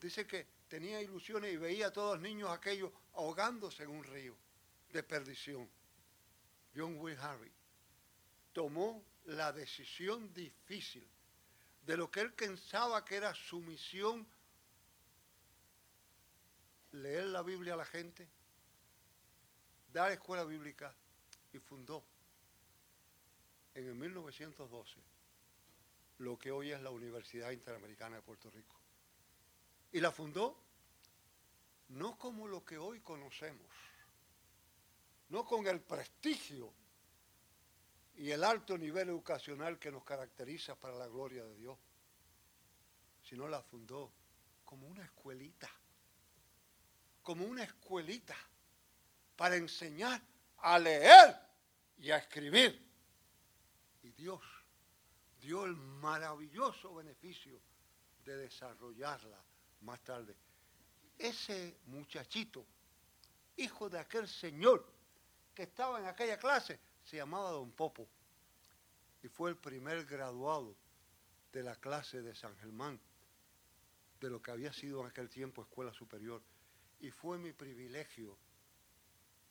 dice 0.01 0.25
que 0.25 0.47
tenía 0.67 1.01
ilusiones 1.01 1.53
y 1.53 1.57
veía 1.57 1.87
a 1.87 1.93
todos 1.93 2.15
los 2.15 2.23
niños 2.23 2.49
aquellos 2.49 2.91
ahogándose 3.13 3.83
en 3.83 3.89
un 3.89 4.03
río 4.03 4.35
de 4.91 5.03
perdición. 5.03 5.69
John 6.75 6.97
Will 6.97 7.19
Harry, 7.19 7.51
tomó 8.51 9.05
la 9.25 9.51
decisión 9.51 10.33
difícil 10.33 11.07
de 11.85 11.97
lo 11.97 12.09
que 12.09 12.21
él 12.21 12.33
pensaba 12.33 13.05
que 13.05 13.15
era 13.15 13.35
su 13.35 13.61
misión, 13.61 14.25
leer 16.91 17.25
la 17.25 17.43
Biblia 17.43 17.75
a 17.75 17.77
la 17.77 17.85
gente, 17.85 18.27
dar 19.91 20.11
escuela 20.11 20.43
bíblica 20.45 20.95
y 21.53 21.59
fundó 21.59 22.03
en 23.75 23.87
el 23.87 23.95
1912 23.95 24.99
lo 26.19 26.37
que 26.37 26.51
hoy 26.51 26.71
es 26.71 26.81
la 26.81 26.89
Universidad 26.89 27.51
Interamericana 27.51 28.17
de 28.17 28.21
Puerto 28.21 28.49
Rico. 28.49 28.75
Y 29.91 29.99
la 29.99 30.11
fundó 30.11 30.57
no 31.89 32.17
como 32.17 32.47
lo 32.47 32.63
que 32.65 32.77
hoy 32.77 32.99
conocemos, 33.01 33.67
no 35.29 35.45
con 35.45 35.67
el 35.67 35.81
prestigio 35.81 36.73
y 38.15 38.31
el 38.31 38.43
alto 38.43 38.77
nivel 38.77 39.09
educacional 39.09 39.79
que 39.79 39.91
nos 39.91 40.03
caracteriza 40.03 40.75
para 40.75 40.95
la 40.95 41.07
gloria 41.07 41.43
de 41.43 41.55
Dios, 41.55 41.77
sino 43.23 43.47
la 43.47 43.61
fundó 43.61 44.11
como 44.63 44.87
una 44.87 45.03
escuelita, 45.03 45.69
como 47.21 47.45
una 47.45 47.63
escuelita 47.63 48.35
para 49.35 49.55
enseñar 49.55 50.21
a 50.57 50.79
leer 50.79 51.42
y 51.97 52.11
a 52.11 52.17
escribir. 52.17 52.79
Y 54.03 54.11
Dios 54.11 54.41
dio 55.41 55.65
el 55.65 55.75
maravilloso 55.75 56.95
beneficio 56.95 57.59
de 58.25 58.37
desarrollarla 58.37 59.37
más 59.81 59.99
tarde. 60.03 60.35
Ese 61.17 61.77
muchachito, 61.85 62.65
hijo 63.57 63.89
de 63.89 63.99
aquel 63.99 64.27
señor 64.27 64.85
que 65.53 65.63
estaba 65.63 65.99
en 65.99 66.07
aquella 66.07 66.37
clase, 66.37 66.79
se 67.03 67.17
llamaba 67.17 67.51
Don 67.51 67.71
Popo 67.71 68.07
y 69.21 69.27
fue 69.27 69.49
el 69.49 69.57
primer 69.57 70.05
graduado 70.05 70.75
de 71.51 71.63
la 71.63 71.75
clase 71.75 72.21
de 72.21 72.35
San 72.35 72.55
Germán, 72.57 72.99
de 74.19 74.29
lo 74.29 74.41
que 74.41 74.51
había 74.51 74.73
sido 74.73 75.01
en 75.01 75.07
aquel 75.07 75.29
tiempo 75.29 75.61
escuela 75.61 75.93
superior. 75.93 76.41
Y 76.99 77.11
fue 77.11 77.37
mi 77.37 77.53
privilegio 77.53 78.37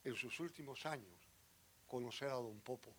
en 0.05 0.17
sus 0.17 0.41
últimos 0.41 0.85
años 0.85 1.22
conocer 1.93 2.31
a 2.31 2.41
don 2.41 2.59
Popo. 2.63 2.91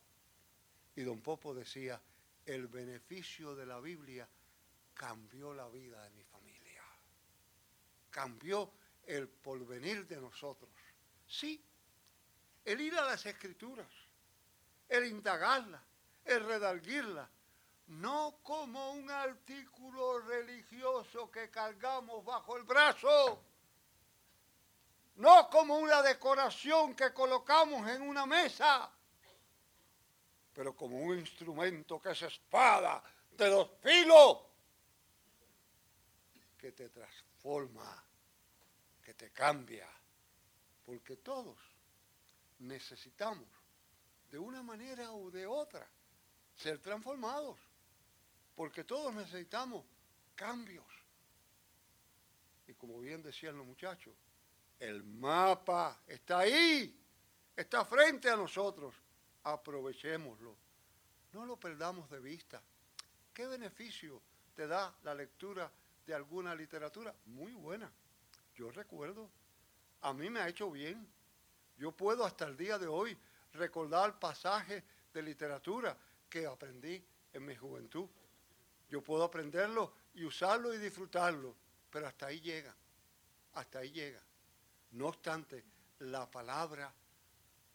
Y 0.94 1.02
don 1.02 1.20
Popo 1.20 1.52
decía, 1.52 2.00
el 2.46 2.68
beneficio 2.68 3.56
de 3.56 3.66
la 3.66 3.80
Biblia 3.80 4.28
cambió 4.94 5.52
la 5.52 5.68
vida 5.68 6.00
de 6.04 6.10
mi 6.10 6.22
familia, 6.22 6.80
cambió 8.08 8.70
el 9.04 9.26
porvenir 9.26 10.06
de 10.06 10.20
nosotros. 10.20 10.70
Sí, 11.26 11.60
el 12.64 12.80
ir 12.80 12.94
a 12.94 13.04
las 13.04 13.26
escrituras, 13.26 13.88
el 14.88 15.06
indagarlas, 15.06 15.82
el 16.24 16.46
redalguirlas, 16.46 17.28
no 17.88 18.38
como 18.44 18.92
un 18.92 19.10
artículo 19.10 20.20
religioso 20.20 21.32
que 21.32 21.50
cargamos 21.50 22.24
bajo 22.24 22.56
el 22.56 22.62
brazo, 22.62 23.43
no 25.16 25.48
como 25.48 25.78
una 25.78 26.02
decoración 26.02 26.94
que 26.94 27.12
colocamos 27.12 27.88
en 27.88 28.02
una 28.02 28.26
mesa, 28.26 28.90
pero 30.52 30.74
como 30.74 30.98
un 30.98 31.18
instrumento 31.18 32.00
que 32.00 32.10
es 32.10 32.22
espada 32.22 33.02
de 33.32 33.48
dos 33.48 33.70
filos, 33.80 34.38
que 36.58 36.72
te 36.72 36.88
transforma, 36.88 38.04
que 39.02 39.14
te 39.14 39.30
cambia, 39.30 39.88
porque 40.84 41.16
todos 41.16 41.58
necesitamos, 42.60 43.48
de 44.30 44.38
una 44.38 44.62
manera 44.62 45.12
u 45.12 45.30
de 45.30 45.46
otra, 45.46 45.86
ser 46.56 46.80
transformados, 46.80 47.58
porque 48.54 48.84
todos 48.84 49.14
necesitamos 49.14 49.84
cambios. 50.34 50.86
Y 52.66 52.74
como 52.74 52.98
bien 53.00 53.22
decían 53.22 53.56
los 53.56 53.66
muchachos, 53.66 54.14
el 54.78 55.02
mapa 55.02 56.02
está 56.06 56.40
ahí, 56.40 56.98
está 57.56 57.84
frente 57.84 58.28
a 58.30 58.36
nosotros. 58.36 58.94
Aprovechémoslo. 59.44 60.56
No 61.32 61.44
lo 61.44 61.58
perdamos 61.58 62.10
de 62.10 62.20
vista. 62.20 62.62
¿Qué 63.32 63.46
beneficio 63.46 64.22
te 64.54 64.66
da 64.66 64.94
la 65.02 65.14
lectura 65.14 65.70
de 66.06 66.14
alguna 66.14 66.54
literatura? 66.54 67.14
Muy 67.26 67.52
buena. 67.54 67.90
Yo 68.54 68.70
recuerdo, 68.70 69.28
a 70.02 70.12
mí 70.14 70.30
me 70.30 70.40
ha 70.40 70.48
hecho 70.48 70.70
bien. 70.70 71.06
Yo 71.76 71.92
puedo 71.92 72.24
hasta 72.24 72.46
el 72.46 72.56
día 72.56 72.78
de 72.78 72.86
hoy 72.86 73.18
recordar 73.52 74.18
pasajes 74.18 74.82
de 75.12 75.22
literatura 75.22 75.96
que 76.28 76.46
aprendí 76.46 77.04
en 77.32 77.44
mi 77.44 77.56
juventud. 77.56 78.08
Yo 78.88 79.02
puedo 79.02 79.24
aprenderlo 79.24 79.92
y 80.14 80.24
usarlo 80.24 80.72
y 80.72 80.78
disfrutarlo, 80.78 81.54
pero 81.90 82.06
hasta 82.06 82.26
ahí 82.26 82.40
llega, 82.40 82.74
hasta 83.54 83.80
ahí 83.80 83.90
llega. 83.90 84.22
No 84.94 85.08
obstante, 85.08 85.64
la 86.00 86.30
palabra 86.30 86.92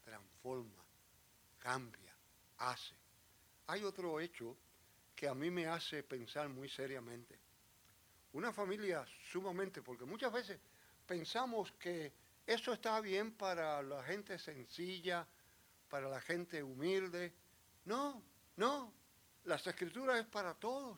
transforma, 0.05 0.85
cambia, 1.57 2.15
hace. 2.59 2.95
Hay 3.67 3.83
otro 3.83 4.21
hecho 4.21 4.55
que 5.13 5.27
a 5.27 5.33
mí 5.33 5.51
me 5.51 5.67
hace 5.67 6.01
pensar 6.03 6.47
muy 6.47 6.69
seriamente. 6.69 7.37
Una 8.31 8.53
familia 8.53 9.05
sumamente, 9.31 9.81
porque 9.81 10.05
muchas 10.05 10.31
veces 10.31 10.61
pensamos 11.05 11.73
que 11.73 12.13
eso 12.47 12.71
está 12.71 13.01
bien 13.01 13.33
para 13.33 13.81
la 13.81 14.01
gente 14.03 14.39
sencilla, 14.39 15.27
para 15.89 16.07
la 16.07 16.21
gente 16.21 16.63
humilde. 16.63 17.33
No, 17.83 18.23
no. 18.55 18.93
Las 19.43 19.67
escrituras 19.67 20.19
es 20.19 20.25
para 20.25 20.53
todos. 20.53 20.97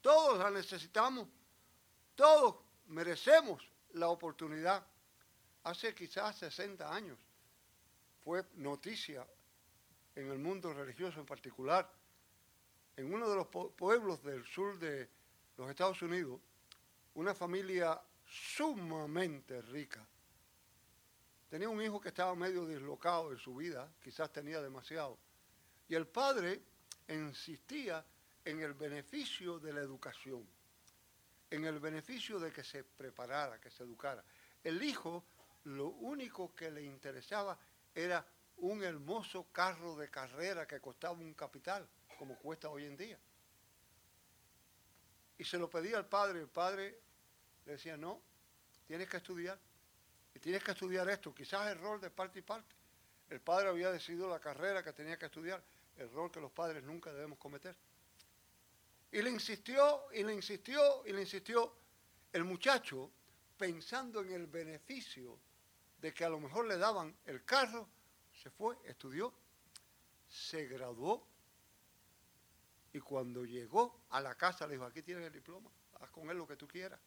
Todos 0.00 0.38
las 0.38 0.52
necesitamos. 0.52 1.26
Todos 2.14 2.62
merecemos 2.86 3.60
la 3.94 4.08
oportunidad 4.08 4.86
hace 5.64 5.94
quizás 5.94 6.36
60 6.36 6.92
años, 6.92 7.18
fue 8.24 8.44
noticia 8.54 9.26
en 10.14 10.30
el 10.30 10.38
mundo 10.38 10.72
religioso 10.72 11.20
en 11.20 11.26
particular, 11.26 11.90
en 12.96 13.12
uno 13.12 13.28
de 13.28 13.36
los 13.36 13.46
pueblos 13.46 14.22
del 14.22 14.44
sur 14.44 14.78
de 14.78 15.08
los 15.56 15.70
Estados 15.70 16.02
Unidos, 16.02 16.40
una 17.14 17.34
familia 17.34 18.00
sumamente 18.26 19.60
rica. 19.62 20.06
Tenía 21.48 21.68
un 21.68 21.82
hijo 21.82 22.00
que 22.00 22.08
estaba 22.08 22.34
medio 22.34 22.66
dislocado 22.66 23.32
en 23.32 23.38
su 23.38 23.56
vida, 23.56 23.92
quizás 24.02 24.32
tenía 24.32 24.60
demasiado. 24.60 25.18
Y 25.88 25.94
el 25.94 26.06
padre 26.06 26.62
insistía 27.08 28.04
en 28.44 28.60
el 28.60 28.74
beneficio 28.74 29.58
de 29.58 29.72
la 29.72 29.80
educación, 29.80 30.46
en 31.50 31.64
el 31.64 31.78
beneficio 31.78 32.38
de 32.40 32.50
que 32.52 32.64
se 32.64 32.84
preparara, 32.84 33.60
que 33.60 33.70
se 33.70 33.82
educara. 33.82 34.24
El 34.64 34.82
hijo 34.82 35.24
lo 35.64 35.88
único 35.88 36.54
que 36.54 36.70
le 36.70 36.82
interesaba 36.82 37.58
era 37.94 38.26
un 38.58 38.82
hermoso 38.82 39.46
carro 39.52 39.96
de 39.96 40.08
carrera 40.10 40.66
que 40.66 40.80
costaba 40.80 41.14
un 41.14 41.34
capital, 41.34 41.88
como 42.18 42.36
cuesta 42.36 42.68
hoy 42.68 42.84
en 42.84 42.96
día. 42.96 43.18
Y 45.38 45.44
se 45.44 45.58
lo 45.58 45.68
pedía 45.68 45.96
al 45.96 46.06
padre, 46.06 46.40
el 46.40 46.48
padre 46.48 47.00
le 47.66 47.72
decía, 47.72 47.96
no, 47.96 48.20
tienes 48.86 49.08
que 49.08 49.16
estudiar, 49.16 49.58
y 50.34 50.38
tienes 50.38 50.62
que 50.62 50.70
estudiar 50.72 51.08
esto, 51.08 51.34
quizás 51.34 51.66
error 51.68 52.00
de 52.00 52.10
parte 52.10 52.38
y 52.38 52.42
parte. 52.42 52.74
El 53.28 53.40
padre 53.40 53.68
había 53.68 53.90
decidido 53.90 54.28
la 54.28 54.40
carrera 54.40 54.82
que 54.82 54.92
tenía 54.92 55.18
que 55.18 55.26
estudiar, 55.26 55.62
error 55.96 56.30
que 56.30 56.40
los 56.40 56.52
padres 56.52 56.82
nunca 56.82 57.12
debemos 57.12 57.38
cometer. 57.38 57.74
Y 59.10 59.20
le 59.20 59.30
insistió, 59.30 60.06
y 60.12 60.22
le 60.22 60.34
insistió, 60.34 61.06
y 61.06 61.12
le 61.12 61.22
insistió. 61.22 61.74
El 62.32 62.44
muchacho, 62.44 63.10
pensando 63.58 64.22
en 64.22 64.32
el 64.32 64.46
beneficio 64.46 65.38
de 66.02 66.12
que 66.12 66.24
a 66.24 66.28
lo 66.28 66.40
mejor 66.40 66.66
le 66.66 66.76
daban 66.76 67.16
el 67.26 67.44
carro, 67.44 67.88
se 68.42 68.50
fue, 68.50 68.76
estudió, 68.84 69.32
se 70.28 70.66
graduó 70.66 71.24
y 72.92 72.98
cuando 72.98 73.44
llegó 73.44 74.02
a 74.10 74.20
la 74.20 74.34
casa 74.34 74.66
le 74.66 74.74
dijo, 74.74 74.84
aquí 74.84 75.02
tienes 75.02 75.24
el 75.24 75.32
diploma, 75.32 75.70
haz 76.00 76.10
con 76.10 76.28
él 76.28 76.36
lo 76.36 76.46
que 76.46 76.56
tú 76.56 76.66
quieras. 76.66 77.00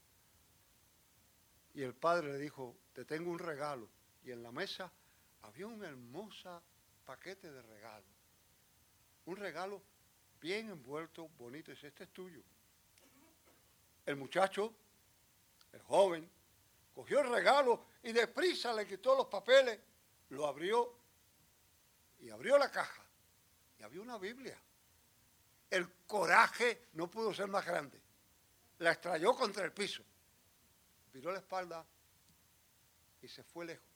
Y 1.74 1.84
el 1.84 1.94
padre 1.94 2.32
le 2.32 2.40
dijo, 2.40 2.78
te 2.94 3.04
tengo 3.04 3.30
un 3.30 3.38
regalo. 3.38 3.90
Y 4.24 4.32
en 4.32 4.42
la 4.42 4.52
mesa 4.54 4.90
había 5.42 5.68
un 5.68 5.84
hermoso 5.84 6.64
paquete 7.04 7.52
de 7.52 7.62
regalo. 7.62 8.06
Un 9.26 9.36
regalo 9.36 9.82
bien 10.40 10.70
envuelto, 10.70 11.28
bonito. 11.38 11.72
Dice, 11.72 11.88
este 11.88 12.06
es 12.06 12.14
tuyo. 12.14 12.42
El 14.06 14.16
muchacho, 14.16 14.74
el 15.74 15.82
joven, 15.82 16.30
cogió 16.94 17.20
el 17.20 17.30
regalo 17.30 17.84
y 18.06 18.14
deprisa 18.14 18.72
le 18.72 18.86
quitó 18.86 19.16
los 19.16 19.26
papeles, 19.26 19.80
lo 20.30 20.46
abrió 20.46 20.96
y 22.20 22.30
abrió 22.30 22.56
la 22.56 22.72
caja 22.72 23.04
y 23.80 23.84
había 23.84 24.00
una 24.00 24.20
Biblia. 24.20 24.56
El 25.72 25.92
coraje 26.06 26.90
no 26.94 27.10
pudo 27.10 27.34
ser 27.34 27.48
más 27.48 27.66
grande. 27.66 28.00
La 28.78 28.92
extrayó 28.92 29.36
contra 29.36 29.66
el 29.66 29.72
piso, 29.72 30.04
viró 31.14 31.32
la 31.32 31.40
espalda 31.40 31.84
y 33.24 33.28
se 33.28 33.44
fue 33.44 33.66
lejos. 33.66 33.90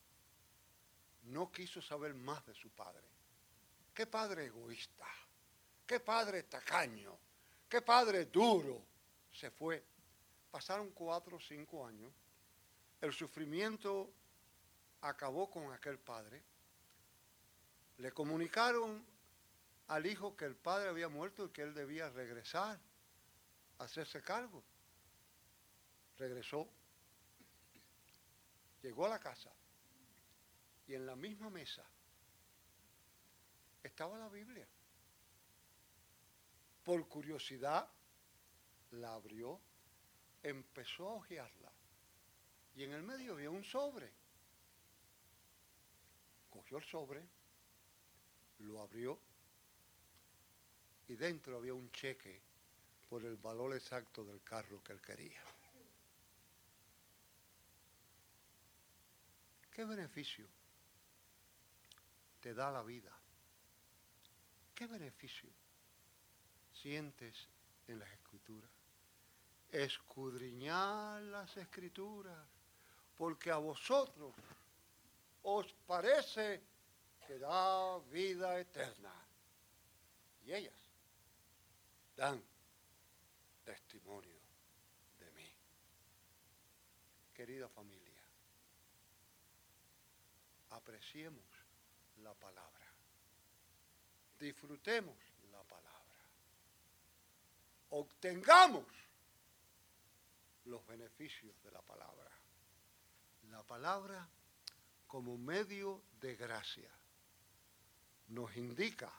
No 1.23 1.51
quiso 1.51 1.79
saber 1.79 2.15
más 2.15 2.43
de 2.47 2.55
su 2.55 2.71
padre. 2.71 3.07
Qué 3.93 4.07
padre 4.07 4.45
egoísta, 4.45 5.05
qué 5.85 5.99
padre 5.99 6.43
tacaño, 6.43 7.15
qué 7.69 7.83
padre 7.83 8.25
duro. 8.25 8.81
Se 9.31 9.51
fue. 9.51 9.83
Pasaron 10.49 10.89
cuatro 10.93 11.37
o 11.37 11.39
cinco 11.39 11.85
años 11.85 12.11
el 13.01 13.13
sufrimiento 13.13 14.13
acabó 15.01 15.49
con 15.49 15.71
aquel 15.71 15.99
padre. 15.99 16.43
Le 17.97 18.11
comunicaron 18.11 19.05
al 19.87 20.05
hijo 20.05 20.35
que 20.35 20.45
el 20.45 20.55
padre 20.55 20.89
había 20.89 21.09
muerto 21.09 21.45
y 21.45 21.49
que 21.49 21.61
él 21.61 21.73
debía 21.73 22.09
regresar, 22.09 22.79
hacerse 23.79 24.21
cargo. 24.21 24.63
Regresó, 26.17 26.67
llegó 28.81 29.05
a 29.05 29.09
la 29.09 29.19
casa 29.19 29.51
y 30.87 30.93
en 30.93 31.05
la 31.05 31.15
misma 31.15 31.49
mesa 31.49 31.85
estaba 33.81 34.17
la 34.17 34.27
Biblia. 34.27 34.67
Por 36.83 37.07
curiosidad 37.07 37.87
la 38.91 39.13
abrió, 39.13 39.59
empezó 40.43 41.09
a 41.09 41.13
hojearla 41.13 41.78
y 42.79 42.83
en 42.85 42.93
el 42.93 43.03
medio 43.03 43.33
había 43.33 43.49
un 43.49 43.61
sobre. 43.65 44.09
Cogió 46.49 46.77
el 46.77 46.83
sobre, 46.85 47.21
lo 48.59 48.81
abrió 48.81 49.19
y 51.09 51.15
dentro 51.15 51.57
había 51.57 51.73
un 51.73 51.91
cheque 51.91 52.41
por 53.09 53.25
el 53.25 53.35
valor 53.35 53.73
exacto 53.73 54.23
del 54.23 54.41
carro 54.43 54.81
que 54.81 54.93
él 54.93 55.01
quería. 55.01 55.41
¿Qué 59.69 59.83
beneficio 59.83 60.47
te 62.39 62.53
da 62.53 62.71
la 62.71 62.81
vida? 62.81 63.11
¿Qué 64.73 64.87
beneficio 64.87 65.49
sientes 66.71 67.49
en 67.89 67.99
las 67.99 68.09
escrituras? 68.09 68.71
Escudriñar 69.69 71.21
las 71.23 71.57
escrituras, 71.57 72.58
porque 73.19 73.51
a 73.51 73.57
vosotros 73.57 74.33
os 75.43 75.67
parece 75.85 76.63
que 77.27 77.37
da 77.37 77.99
vida 78.07 78.57
eterna. 78.57 79.13
Y 80.45 80.53
ellas 80.53 80.79
dan 82.15 82.41
testimonio 83.65 84.39
de 85.19 85.31
mí. 85.31 85.51
Querida 87.33 87.67
familia, 87.67 88.23
apreciemos 90.69 91.43
la 92.23 92.33
palabra. 92.35 92.87
Disfrutemos 94.39 95.17
la 95.51 95.61
palabra. 95.63 96.23
Obtengamos 97.89 98.87
los 100.63 100.87
beneficios 100.87 101.61
de 101.63 101.71
la 101.71 101.81
palabra. 101.81 102.38
La 103.51 103.63
palabra 103.63 104.27
como 105.07 105.37
medio 105.37 106.03
de 106.19 106.35
gracia 106.35 106.89
nos 108.27 108.55
indica 108.55 109.11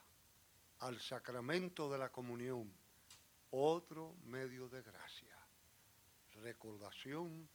al 0.81 1.01
sacramento 1.01 1.91
de 1.91 1.99
la 1.99 2.11
comunión 2.11 2.73
otro 3.51 4.15
medio 4.25 4.69
de 4.69 4.83
gracia, 4.83 5.37
recordación 6.43 7.49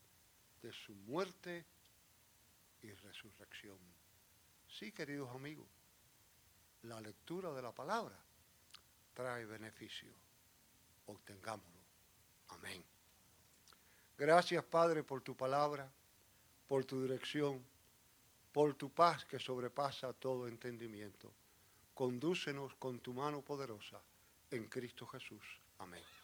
de 0.61 0.73
su 0.73 0.93
muerte 0.93 1.65
y 2.81 2.91
resurrección. 2.91 3.77
Sí, 4.67 4.91
queridos 4.91 5.33
amigos, 5.33 5.67
la 6.83 6.99
lectura 6.99 7.51
de 7.53 7.61
la 7.61 7.71
palabra 7.71 8.17
trae 9.13 9.45
beneficio. 9.45 10.11
Obtengámoslo. 11.05 11.79
Amén. 12.49 12.83
Gracias, 14.17 14.63
Padre, 14.65 15.03
por 15.03 15.21
tu 15.21 15.35
palabra, 15.35 15.89
por 16.67 16.86
tu 16.86 17.01
dirección, 17.01 17.63
por 18.51 18.73
tu 18.73 18.89
paz 18.89 19.25
que 19.25 19.39
sobrepasa 19.39 20.13
todo 20.13 20.47
entendimiento. 20.47 21.32
Condúcenos 21.93 22.73
con 22.75 22.99
tu 22.99 23.13
mano 23.13 23.41
poderosa 23.41 24.01
en 24.51 24.67
Cristo 24.67 25.06
Jesús. 25.08 25.43
Amén. 25.80 26.14